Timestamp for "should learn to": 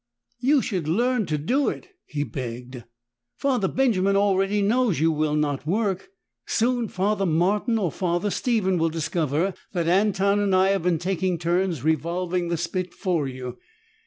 0.63-1.37